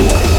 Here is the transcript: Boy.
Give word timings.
Boy. 0.00 0.29